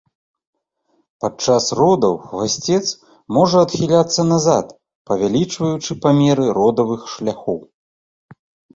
[1.25, 2.87] Падчас родаў хвасцец
[3.39, 4.75] можа адхіляцца назад,
[5.13, 7.59] павялічваючы памеры родавых шляхоў.